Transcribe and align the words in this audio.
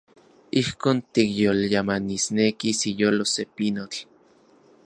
Ijkon 0.61 0.97
tikyolyamanisnekis 1.13 2.79
iyolo 2.91 3.23
se 3.33 3.43
pinotl. 3.55 3.99